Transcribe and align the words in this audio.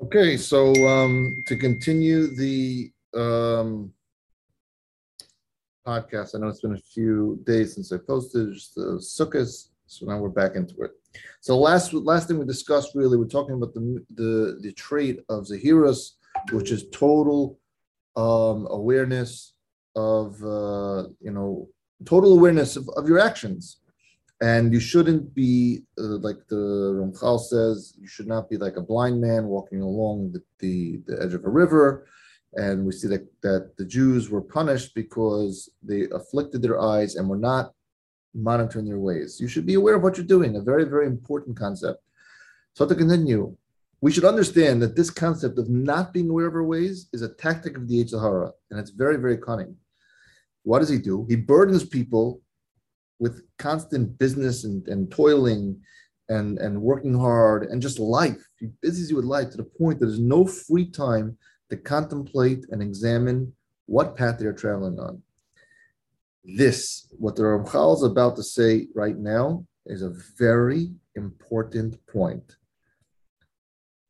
Okay, 0.00 0.36
so 0.36 0.72
um, 0.86 1.42
to 1.48 1.56
continue 1.56 2.28
the 2.28 2.92
um, 3.16 3.92
podcast, 5.84 6.36
I 6.36 6.38
know 6.38 6.46
it's 6.46 6.60
been 6.60 6.74
a 6.74 6.92
few 6.94 7.42
days 7.44 7.74
since 7.74 7.90
I 7.90 7.96
posted 7.96 8.54
the 8.76 9.00
sukkahs, 9.00 9.70
so 9.86 10.06
now 10.06 10.18
we're 10.18 10.28
back 10.28 10.54
into 10.54 10.82
it. 10.82 10.92
So 11.40 11.58
last 11.58 11.92
last 11.92 12.28
thing 12.28 12.38
we 12.38 12.46
discussed 12.46 12.94
really, 12.94 13.16
we're 13.16 13.24
talking 13.24 13.56
about 13.56 13.74
the 13.74 14.04
the, 14.14 14.58
the 14.62 14.72
trait 14.74 15.18
of 15.28 15.46
Zahiras, 15.46 16.12
which 16.52 16.70
is 16.70 16.88
total 16.92 17.58
um, 18.14 18.68
awareness 18.70 19.54
of 19.96 20.40
uh, 20.44 21.08
you 21.20 21.32
know 21.32 21.68
total 22.04 22.34
awareness 22.34 22.76
of, 22.76 22.88
of 22.90 23.08
your 23.08 23.18
actions 23.18 23.78
and 24.40 24.72
you 24.72 24.78
shouldn't 24.78 25.34
be 25.34 25.82
uh, 25.98 26.18
like 26.18 26.46
the 26.48 26.56
Ramchal 26.56 27.40
says. 27.40 27.94
You 27.98 28.06
should 28.06 28.28
not 28.28 28.48
be 28.48 28.56
like 28.56 28.76
a 28.76 28.82
blind 28.82 29.20
man 29.20 29.46
walking 29.46 29.80
along 29.80 30.32
the, 30.32 30.42
the, 30.60 31.00
the, 31.06 31.22
edge 31.22 31.34
of 31.34 31.44
a 31.44 31.50
river. 31.50 32.06
And 32.54 32.86
we 32.86 32.92
see 32.92 33.08
that, 33.08 33.26
that 33.42 33.76
the 33.76 33.84
Jews 33.84 34.30
were 34.30 34.40
punished 34.40 34.94
because 34.94 35.70
they 35.82 36.08
afflicted 36.14 36.62
their 36.62 36.80
eyes 36.80 37.16
and 37.16 37.28
were 37.28 37.36
not 37.36 37.72
monitoring 38.34 38.86
their 38.86 38.98
ways. 38.98 39.40
You 39.40 39.48
should 39.48 39.66
be 39.66 39.74
aware 39.74 39.96
of 39.96 40.02
what 40.02 40.16
you're 40.16 40.26
doing. 40.26 40.56
A 40.56 40.60
very 40.60 40.84
very 40.84 41.06
important 41.06 41.58
concept. 41.58 42.00
So 42.74 42.86
to 42.86 42.94
continue, 42.94 43.56
we 44.00 44.12
should 44.12 44.24
understand 44.24 44.80
that 44.82 44.94
this 44.94 45.10
concept 45.10 45.58
of 45.58 45.68
not 45.68 46.12
being 46.12 46.30
aware 46.30 46.46
of 46.46 46.54
our 46.54 46.62
ways 46.62 47.08
is 47.12 47.22
a 47.22 47.34
tactic 47.34 47.76
of 47.76 47.88
the 47.88 48.04
Yetzer 48.04 48.20
Hara, 48.20 48.52
and 48.70 48.78
it's 48.78 48.90
very 48.90 49.16
very 49.16 49.36
cunning. 49.36 49.76
What 50.62 50.78
does 50.78 50.88
he 50.88 50.98
do? 50.98 51.26
He 51.28 51.36
burdens 51.36 51.84
people 51.84 52.40
with 53.18 53.42
constant 53.58 54.18
business 54.18 54.64
and, 54.64 54.86
and 54.88 55.10
toiling 55.10 55.80
and, 56.28 56.58
and 56.58 56.80
working 56.80 57.18
hard 57.18 57.64
and 57.64 57.82
just 57.82 57.98
life. 57.98 58.38
He 58.58 58.68
busies 58.82 59.10
you 59.10 59.16
with 59.16 59.24
life 59.24 59.50
to 59.50 59.56
the 59.56 59.64
point 59.64 59.98
that 59.98 60.06
there's 60.06 60.18
no 60.18 60.46
free 60.46 60.86
time 60.86 61.36
to 61.70 61.76
contemplate 61.76 62.66
and 62.70 62.82
examine 62.82 63.52
what 63.86 64.16
path 64.16 64.38
they're 64.38 64.52
traveling 64.52 64.98
on. 64.98 65.22
This, 66.44 67.12
what 67.18 67.36
the 67.36 67.42
Ramchal 67.42 67.96
is 67.96 68.02
about 68.02 68.36
to 68.36 68.42
say 68.42 68.88
right 68.94 69.16
now, 69.16 69.66
is 69.86 70.02
a 70.02 70.14
very 70.38 70.90
important 71.16 71.98
point. 72.06 72.56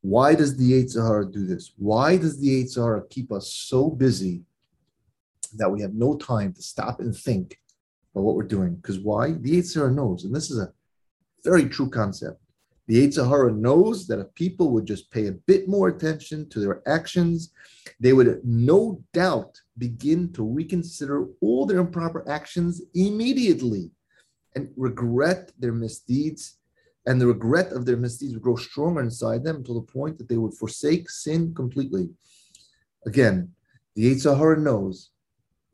Why 0.03 0.35
does 0.35 0.57
the 0.57 0.73
Yetzer 0.73 1.07
Hara 1.07 1.31
do 1.31 1.47
this? 1.47 1.73
Why 1.77 2.17
does 2.17 2.41
the 2.41 2.65
Yetzer 2.65 2.85
Hara 2.85 3.03
keep 3.09 3.33
us 3.33 3.53
so 3.53 3.91
busy 3.91 4.43
that 5.55 5.71
we 5.71 5.81
have 5.81 5.95
no 5.95 6.17
time 6.17 6.53
to 6.53 6.63
stop 6.63 7.01
and 7.01 7.17
think 7.17 7.59
about 8.15 8.25
what 8.25 8.37
we're 8.37 8.43
doing. 8.43 8.77
Because 8.77 8.99
why? 8.99 9.33
The 9.33 9.59
Yetzer 9.59 9.77
Hara 9.77 9.93
knows, 9.93 10.25
and 10.25 10.35
this 10.35 10.51
is 10.51 10.59
a 10.59 10.73
very 11.45 11.69
true 11.69 11.89
concept. 11.89 12.41
The 12.87 13.07
Yetzer 13.07 13.29
Hara 13.29 13.53
knows 13.53 14.07
that 14.07 14.19
if 14.19 14.35
people 14.35 14.71
would 14.71 14.87
just 14.87 15.11
pay 15.11 15.27
a 15.27 15.33
bit 15.33 15.69
more 15.69 15.89
attention 15.89 16.49
to 16.49 16.61
their 16.61 16.83
actions, 16.89 17.53
they 18.01 18.15
would 18.15 18.41
no 18.45 19.05
doubt 19.13 19.61
begin 19.77 20.33
to 20.33 20.43
reconsider 20.43 21.27
all 21.43 21.67
their 21.67 21.81
improper 21.81 22.29
actions 22.29 22.81
immediately 22.95 23.91
and 24.57 24.71
regret 24.77 25.53
their 25.59 25.73
misdeeds. 25.73 26.57
And 27.07 27.21
the 27.21 27.27
regret 27.27 27.73
of 27.73 27.85
their 27.85 27.97
misdeeds 27.97 28.33
would 28.35 28.43
grow 28.43 28.57
stronger 28.57 29.01
inside 29.01 29.45
them 29.45 29.63
to 29.65 29.75
the 29.75 29.83
point 29.83 30.19
that 30.19 30.29
they 30.29 30.39
would 30.39 30.55
forsake 30.55 31.11
sin 31.11 31.55
completely. 31.55 32.11
Again, 33.07 33.53
the 33.95 34.15
Yetzer 34.15 34.37
Hara 34.37 34.59
knows 34.59 35.11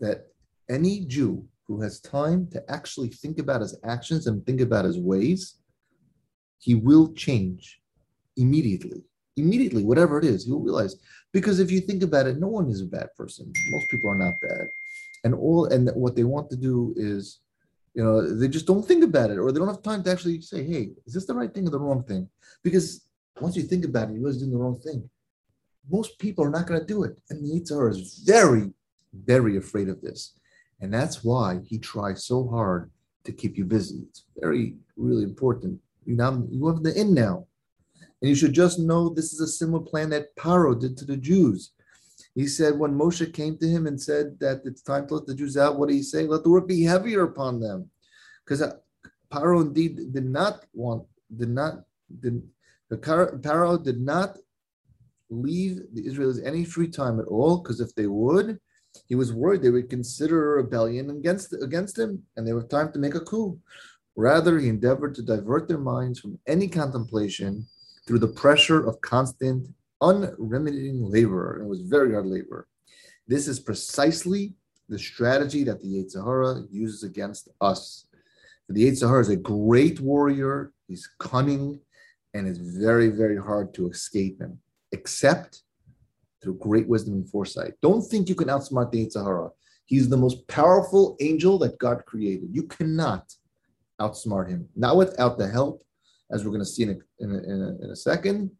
that 0.00 0.27
any 0.68 1.05
Jew 1.05 1.46
who 1.66 1.80
has 1.80 2.00
time 2.00 2.46
to 2.52 2.62
actually 2.70 3.08
think 3.08 3.38
about 3.38 3.60
his 3.60 3.76
actions 3.84 4.26
and 4.26 4.44
think 4.44 4.60
about 4.60 4.84
his 4.84 4.98
ways, 4.98 5.56
he 6.58 6.74
will 6.74 7.12
change 7.12 7.80
immediately. 8.36 9.02
Immediately, 9.36 9.84
whatever 9.84 10.18
it 10.18 10.24
is, 10.24 10.44
he 10.44 10.52
will 10.52 10.60
realize. 10.60 10.96
Because 11.32 11.58
if 11.58 11.70
you 11.70 11.80
think 11.80 12.02
about 12.02 12.26
it, 12.26 12.38
no 12.38 12.48
one 12.48 12.68
is 12.68 12.80
a 12.80 12.86
bad 12.86 13.08
person. 13.16 13.52
Most 13.70 13.88
people 13.88 14.10
are 14.10 14.18
not 14.18 14.34
bad. 14.40 14.66
And 15.24 15.34
all 15.34 15.66
and 15.66 15.90
what 15.94 16.14
they 16.14 16.24
want 16.24 16.50
to 16.50 16.56
do 16.56 16.94
is, 16.96 17.40
you 17.94 18.05
know, 18.05 18.36
they 18.36 18.48
just 18.48 18.66
don't 18.66 18.86
think 18.86 19.02
about 19.02 19.30
it, 19.30 19.39
or 19.39 19.50
they 19.50 19.58
don't 19.58 19.68
have 19.68 19.83
time 19.83 20.02
to 20.05 20.10
actually 20.10 20.40
say, 20.40 20.64
hey, 20.64 20.90
is 21.06 21.14
this 21.14 21.27
the 21.27 21.34
right 21.34 21.52
thing 21.52 21.66
or 21.66 21.70
the 21.70 21.80
wrong 21.80 22.02
thing? 22.05 22.28
Because 22.62 23.06
once 23.40 23.56
you 23.56 23.62
think 23.62 23.84
about 23.84 24.10
it, 24.10 24.14
you 24.14 24.18
realize 24.18 24.39
doing 24.39 24.52
the 24.52 24.58
wrong 24.58 24.78
thing. 24.78 25.08
Most 25.90 26.18
people 26.18 26.44
are 26.44 26.50
not 26.50 26.66
going 26.66 26.80
to 26.80 26.86
do 26.86 27.05
it. 27.05 27.18
And 27.30 27.44
the 27.44 27.60
Yetzer 27.60 27.77
Hara 27.77 27.90
is 27.90 28.22
very, 28.24 28.70
very 29.12 29.56
afraid 29.56 29.89
of 29.89 30.00
this. 30.00 30.34
And 30.80 30.92
that's 30.92 31.24
why 31.24 31.61
he 31.64 31.79
tries 31.79 32.27
so 32.27 32.48
hard 32.48 32.90
to 33.24 33.33
keep 33.33 33.57
you 33.57 33.64
busy. 33.64 34.02
It's 34.08 34.24
very, 34.39 34.77
really 34.96 35.24
important. 35.24 35.80
You 36.05 36.17
now 36.17 36.42
you 36.51 36.67
have 36.68 36.83
the 36.83 36.98
in 36.98 37.14
now. 37.14 37.46
And 38.20 38.29
you 38.29 38.35
should 38.35 38.52
just 38.52 38.79
know 38.79 39.08
this 39.08 39.33
is 39.33 39.40
a 39.40 39.46
similar 39.46 39.83
plan 39.84 40.11
that 40.11 40.34
Paro 40.36 40.79
did 40.79 40.96
to 40.98 41.05
the 41.05 41.17
Jews. 41.17 41.73
He 42.34 42.46
said 42.46 42.79
when 42.79 42.92
Moshe 42.92 43.33
came 43.33 43.57
to 43.58 43.68
him 43.68 43.86
and 43.86 44.01
said 44.01 44.39
that 44.40 44.63
it's 44.64 44.83
time 44.83 45.07
to 45.07 45.14
let 45.14 45.27
the 45.27 45.34
Jews 45.34 45.57
out, 45.57 45.79
what 45.79 45.89
did 45.89 45.95
he 45.96 46.02
say? 46.02 46.27
Let 46.27 46.42
the 46.42 46.51
work 46.51 46.67
be 46.67 46.83
heavier 46.83 47.23
upon 47.23 47.61
them. 47.61 47.90
Because 48.45 48.61
uh, 48.61 48.74
Paro 49.33 49.63
indeed 49.63 50.13
did 50.13 50.27
not 50.27 50.64
want, 50.73 51.05
did 51.34 51.51
not, 51.51 51.84
did, 52.20 52.42
the 52.90 52.96
Paro 52.96 53.83
did 53.83 54.01
not 54.01 54.36
leave 55.30 55.83
the 55.92 56.02
Israelis 56.02 56.45
any 56.45 56.64
free 56.64 56.89
time 56.89 57.20
at 57.20 57.27
all, 57.27 57.58
because 57.58 57.80
if 57.80 57.95
they 57.95 58.07
would, 58.07 58.58
he 59.06 59.14
was 59.14 59.32
worried 59.32 59.62
they 59.62 59.70
would 59.70 59.90
consider 59.90 60.54
a 60.54 60.62
rebellion 60.62 61.10
against, 61.10 61.52
against 61.62 61.98
him 61.98 62.22
and 62.36 62.46
they 62.46 62.52
would 62.52 62.70
time 62.70 62.92
to 62.92 62.98
make 62.98 63.14
a 63.14 63.20
coup. 63.20 63.58
Rather, 64.16 64.58
he 64.58 64.68
endeavored 64.68 65.14
to 65.14 65.22
divert 65.22 65.68
their 65.68 65.78
minds 65.78 66.20
from 66.20 66.38
any 66.46 66.68
contemplation 66.68 67.66
through 68.06 68.20
the 68.20 68.28
pressure 68.28 68.86
of 68.86 69.00
constant, 69.00 69.68
unremitting 70.00 71.04
labor. 71.10 71.60
It 71.62 71.66
was 71.66 71.80
very 71.80 72.12
hard 72.12 72.26
labor. 72.26 72.68
This 73.26 73.48
is 73.48 73.58
precisely 73.58 74.54
the 74.88 74.98
strategy 74.98 75.64
that 75.64 75.80
the 75.80 75.88
Yetzer 75.88 76.24
Hara 76.24 76.62
uses 76.70 77.02
against 77.02 77.48
us. 77.60 78.06
The 78.68 78.88
Yetzer 78.88 79.08
Hara 79.08 79.20
is 79.20 79.30
a 79.30 79.36
great 79.36 80.00
warrior, 80.00 80.72
he's 80.86 81.08
cunning, 81.18 81.80
and 82.34 82.46
it's 82.46 82.58
very, 82.58 83.08
very 83.08 83.38
hard 83.38 83.72
to 83.74 83.88
escape 83.88 84.40
him, 84.40 84.58
except 84.92 85.62
through 86.44 86.58
great 86.58 86.86
wisdom 86.86 87.14
and 87.14 87.28
foresight. 87.28 87.72
Don't 87.82 88.02
think 88.02 88.28
you 88.28 88.34
can 88.34 88.48
outsmart 88.48 88.92
the 88.92 89.05
Yetzer 89.05 89.24
Hara. 89.24 89.48
He's 89.86 90.08
the 90.08 90.16
most 90.16 90.46
powerful 90.46 91.16
angel 91.20 91.58
that 91.58 91.78
God 91.78 92.05
created. 92.06 92.50
You 92.52 92.64
cannot 92.64 93.34
outsmart 94.00 94.48
him, 94.48 94.68
not 94.77 94.96
without 94.96 95.38
the 95.38 95.48
help, 95.48 95.83
as 96.30 96.44
we're 96.44 96.50
going 96.50 96.60
to 96.60 96.66
see 96.66 96.84
in 96.84 96.90
a, 96.90 97.24
in 97.24 97.30
a, 97.30 97.38
in 97.38 97.62
a, 97.62 97.84
in 97.84 97.90
a 97.90 97.96
second, 97.96 98.50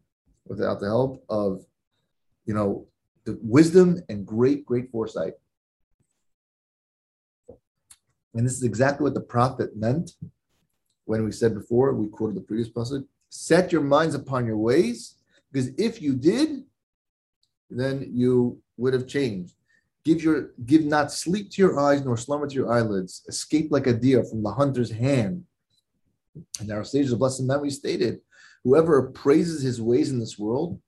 without 0.47 0.79
the 0.79 0.87
help 0.87 1.23
of, 1.29 1.65
you 2.45 2.53
know, 2.53 2.87
the 3.25 3.37
wisdom 3.41 4.01
and 4.09 4.25
great, 4.25 4.65
great 4.65 4.91
foresight. 4.91 5.33
And 8.33 8.45
this 8.45 8.57
is 8.57 8.63
exactly 8.63 9.03
what 9.03 9.13
the 9.13 9.21
prophet 9.21 9.75
meant 9.75 10.11
when 11.05 11.23
we 11.23 11.31
said 11.31 11.53
before, 11.53 11.93
we 11.93 12.07
quoted 12.07 12.35
the 12.35 12.41
previous 12.41 12.69
passage, 12.69 13.03
set 13.29 13.71
your 13.71 13.81
minds 13.81 14.15
upon 14.15 14.45
your 14.45 14.57
ways, 14.57 15.15
because 15.51 15.69
if 15.77 16.01
you 16.01 16.13
did, 16.13 16.63
then 17.69 18.09
you 18.13 18.61
would 18.77 18.93
have 18.93 19.07
changed. 19.07 19.55
Give 20.03 20.21
your 20.21 20.51
give 20.65 20.85
not 20.85 21.11
sleep 21.11 21.51
to 21.51 21.61
your 21.61 21.79
eyes 21.79 22.05
nor 22.05 22.15
slumber 22.15 22.47
to 22.47 22.53
your 22.53 22.71
eyelids. 22.71 23.23
Escape 23.27 23.71
like 23.71 23.87
a 23.87 23.93
deer 23.93 24.23
from 24.23 24.43
the 24.43 24.51
hunter's 24.51 24.91
hand. 24.91 25.43
And 26.59 26.71
our 26.71 26.83
sages 26.83 27.11
of 27.11 27.19
blessed 27.19 27.43
memory 27.43 27.71
stated, 27.71 28.19
whoever 28.63 29.09
praises 29.09 29.63
his 29.63 29.81
ways 29.81 30.11
in 30.11 30.19
this 30.19 30.37
world 30.37 30.79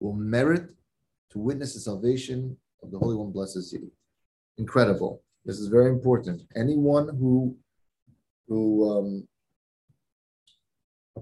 will 0.00 0.14
merit 0.14 0.70
to 1.30 1.38
witness 1.38 1.74
the 1.74 1.80
salvation 1.80 2.56
of 2.82 2.90
the 2.90 2.98
Holy 2.98 3.14
One, 3.14 3.30
blessed 3.30 3.58
is 3.58 3.70
he. 3.70 3.90
Incredible. 4.58 5.22
This 5.44 5.58
is 5.58 5.68
very 5.68 5.90
important. 5.90 6.42
Anyone 6.56 7.08
who 7.16 7.56
who 8.48 8.90
um, 8.90 9.28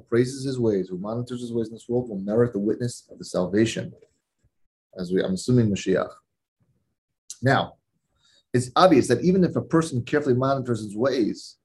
praises 0.09 0.45
his 0.45 0.59
ways, 0.59 0.89
who 0.89 0.97
monitors 0.97 1.41
his 1.41 1.53
ways 1.53 1.69
in 1.69 1.75
this 1.75 1.89
world, 1.89 2.09
will 2.09 2.19
merit 2.19 2.53
the 2.53 2.59
witness 2.59 3.07
of 3.11 3.19
the 3.19 3.25
salvation 3.25 3.93
as 4.99 5.13
we, 5.13 5.23
I'm 5.23 5.35
assuming 5.35 5.71
Mashiach. 5.71 6.11
Now, 7.43 7.75
it's 8.53 8.71
obvious 8.77 9.09
that 9.09 9.23
even 9.23 9.45
if 9.45 9.57
a 9.57 9.63
person 9.63 10.03
carefully 10.03 10.35
monitors 10.35 10.81
his 10.81 10.97
ways, 10.97 11.57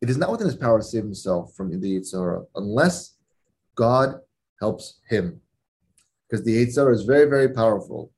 it 0.00 0.10
is 0.10 0.18
not 0.18 0.30
within 0.30 0.46
his 0.46 0.56
power 0.56 0.78
to 0.78 0.84
save 0.84 1.02
himself 1.02 1.54
from 1.54 1.80
the 1.80 1.98
Yetzer 1.98 2.20
Hara 2.20 2.42
unless 2.56 3.16
God 3.74 4.20
helps 4.60 5.00
him. 5.08 5.40
Because 6.28 6.44
the 6.44 6.64
Yetzer 6.64 6.82
Hara 6.82 6.94
is 6.94 7.04
very, 7.04 7.24
very 7.28 7.48
powerful. 7.48 8.12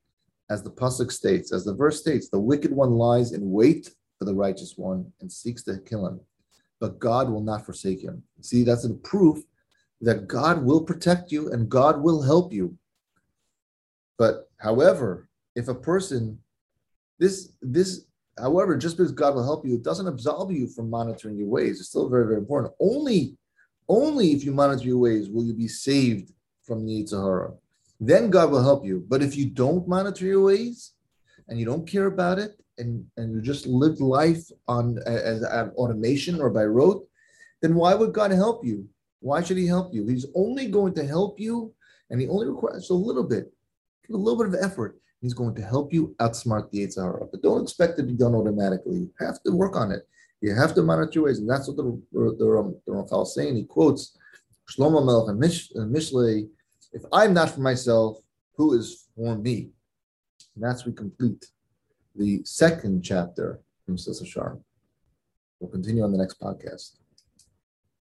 As 0.49 0.63
the 0.63 0.71
Pasuk 0.71 1.11
states, 1.11 1.51
as 1.51 1.63
the 1.65 1.73
verse 1.73 1.99
states, 1.99 2.29
the 2.29 2.39
wicked 2.39 2.71
one 2.71 2.91
lies 2.91 3.31
in 3.33 3.51
wait 3.51 3.89
for 4.17 4.25
the 4.25 4.35
righteous 4.35 4.73
one 4.77 5.11
and 5.21 5.31
seeks 5.31 5.63
to 5.63 5.77
kill 5.79 6.07
him, 6.07 6.19
but 6.79 6.99
God 6.99 7.29
will 7.29 7.41
not 7.41 7.65
forsake 7.65 8.01
him. 8.01 8.23
See, 8.41 8.63
that's 8.63 8.85
a 8.85 8.93
proof 8.93 9.39
that 10.01 10.27
God 10.27 10.63
will 10.63 10.81
protect 10.81 11.31
you 11.31 11.51
and 11.51 11.69
God 11.69 12.01
will 12.01 12.21
help 12.21 12.53
you. 12.53 12.77
But 14.17 14.46
however, 14.57 15.29
if 15.55 15.67
a 15.67 15.75
person, 15.75 16.39
this 17.19 17.51
this, 17.61 18.05
however, 18.37 18.77
just 18.77 18.97
because 18.97 19.11
God 19.11 19.35
will 19.35 19.43
help 19.43 19.65
you, 19.65 19.75
it 19.75 19.83
doesn't 19.83 20.07
absolve 20.07 20.51
you 20.51 20.67
from 20.67 20.89
monitoring 20.89 21.37
your 21.37 21.47
ways. 21.47 21.79
It's 21.79 21.89
still 21.89 22.09
very 22.09 22.25
very 22.25 22.37
important. 22.37 22.73
Only 22.79 23.37
only 23.89 24.33
if 24.33 24.43
you 24.43 24.53
monitor 24.53 24.85
your 24.85 24.97
ways 24.97 25.29
will 25.29 25.45
you 25.45 25.53
be 25.53 25.67
saved 25.67 26.31
from 26.63 26.85
the 26.85 27.03
Yetzer 27.03 27.23
Hara. 27.23 27.53
then 27.99 28.29
God 28.29 28.51
will 28.51 28.61
help 28.61 28.85
you. 28.85 29.03
But 29.07 29.23
if 29.23 29.35
you 29.35 29.49
don't 29.49 29.87
monitor 29.87 30.25
your 30.25 30.43
ways 30.43 30.91
and 31.47 31.59
you 31.59 31.65
don't 31.65 31.87
care 31.87 32.07
about 32.07 32.37
it 32.37 32.51
and, 32.77 33.05
and 33.15 33.33
you 33.33 33.41
just 33.41 33.65
live 33.65 33.99
life 34.01 34.43
on 34.67 34.99
as, 35.07 35.43
as 35.43 35.69
automation 35.69 36.39
or 36.39 36.49
by 36.49 36.65
rote, 36.65 37.07
then 37.61 37.73
why 37.73 37.95
would 37.95 38.13
God 38.13 38.31
help 38.31 38.63
you? 38.65 38.87
Why 39.19 39.41
should 39.41 39.57
He 39.57 39.65
help 39.65 39.93
you? 39.93 40.05
He's 40.05 40.27
only 40.35 40.67
going 40.67 40.93
to 40.95 41.07
help 41.07 41.39
you, 41.39 41.73
and 42.09 42.21
He 42.21 42.27
only 42.27 42.47
requires 42.47 42.91
a 42.91 42.93
little 42.93 43.23
bit, 43.23 43.51
a 44.15 44.17
little 44.17 44.43
bit 44.43 44.53
of 44.53 44.63
effort. 44.63 44.99
He's 45.21 45.33
going 45.33 45.55
to 45.55 45.61
help 45.61 45.91
you 45.91 46.15
outsmart 46.19 46.69
the 46.71 46.85
Yetzer 46.85 47.03
Hara. 47.03 47.25
But 47.31 47.41
don't 47.41 47.63
expect 47.63 47.93
it 47.93 48.03
to 48.03 48.07
be 48.07 48.13
done 48.13 48.35
automatically. 48.35 48.97
You 48.97 49.13
have 49.19 49.41
to 49.43 49.51
work 49.51 49.75
on 49.75 49.91
it. 49.91 50.07
You 50.41 50.53
have 50.53 50.75
to 50.75 50.83
monitor 50.83 51.11
your 51.13 51.23
ways. 51.25 51.39
And 51.39 51.49
that's 51.49 51.67
what 51.67 51.77
the, 51.77 52.01
the, 52.11 52.57
um, 52.57 52.75
the, 52.85 52.91
Ramchal 52.91 53.23
is 53.23 53.33
saying. 53.33 53.55
He 53.55 53.63
quotes 53.63 54.15
Shlomo 54.69 55.03
Melech 55.03 55.29
and 55.29 55.39
Mish, 55.39 55.71
Mishlei, 55.73 56.47
if 56.93 57.03
I'm 57.11 57.33
not 57.33 57.51
for 57.51 57.61
myself, 57.61 58.17
who 58.55 58.73
is 58.73 59.07
for 59.15 59.35
me? 59.35 59.69
And 60.55 60.63
that's 60.63 60.85
we 60.85 60.93
complete 60.93 61.45
the 62.15 62.41
second 62.43 63.03
chapter 63.03 63.61
from 63.85 63.97
Sissa 63.97 64.59
We'll 65.59 65.71
continue 65.71 66.03
on 66.03 66.11
the 66.11 66.17
next 66.17 66.39
podcast. 66.39 66.97